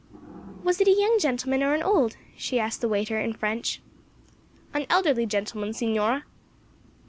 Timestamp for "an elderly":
4.73-5.27